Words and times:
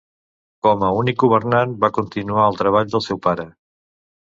Com 0.67 0.85
a 0.87 0.89
"únic 1.01 1.19
governant" 1.25 1.77
va 1.85 1.91
continuar 1.99 2.47
el 2.53 2.59
treball 2.65 2.91
del 2.97 3.07
seu 3.11 3.23
pare. 3.29 3.49